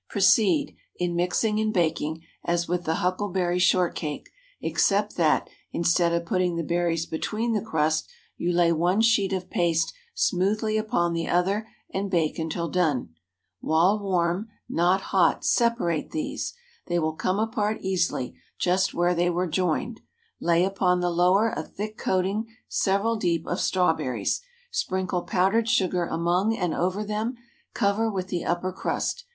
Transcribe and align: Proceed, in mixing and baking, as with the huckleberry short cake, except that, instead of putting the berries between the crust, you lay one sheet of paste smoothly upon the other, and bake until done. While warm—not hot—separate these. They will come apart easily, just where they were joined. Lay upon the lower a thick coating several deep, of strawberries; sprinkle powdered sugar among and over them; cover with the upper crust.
Proceed, 0.09 0.75
in 0.95 1.15
mixing 1.15 1.59
and 1.59 1.71
baking, 1.71 2.23
as 2.43 2.67
with 2.67 2.85
the 2.85 2.95
huckleberry 2.95 3.59
short 3.59 3.93
cake, 3.93 4.31
except 4.59 5.15
that, 5.17 5.47
instead 5.71 6.11
of 6.11 6.25
putting 6.25 6.55
the 6.55 6.63
berries 6.63 7.05
between 7.05 7.53
the 7.53 7.61
crust, 7.61 8.09
you 8.35 8.51
lay 8.51 8.71
one 8.71 9.01
sheet 9.01 9.31
of 9.31 9.51
paste 9.51 9.93
smoothly 10.15 10.75
upon 10.75 11.13
the 11.13 11.27
other, 11.29 11.67
and 11.93 12.09
bake 12.09 12.39
until 12.39 12.67
done. 12.67 13.09
While 13.59 13.99
warm—not 13.99 15.01
hot—separate 15.01 16.09
these. 16.09 16.55
They 16.87 16.97
will 16.97 17.13
come 17.13 17.37
apart 17.37 17.77
easily, 17.81 18.33
just 18.57 18.95
where 18.95 19.13
they 19.13 19.29
were 19.29 19.45
joined. 19.45 20.01
Lay 20.39 20.65
upon 20.65 21.01
the 21.01 21.11
lower 21.11 21.51
a 21.55 21.61
thick 21.61 21.95
coating 21.95 22.47
several 22.67 23.17
deep, 23.17 23.45
of 23.45 23.59
strawberries; 23.61 24.41
sprinkle 24.71 25.21
powdered 25.25 25.69
sugar 25.69 26.05
among 26.05 26.57
and 26.57 26.73
over 26.73 27.03
them; 27.03 27.35
cover 27.75 28.09
with 28.09 28.29
the 28.29 28.43
upper 28.43 28.71
crust. 28.73 29.25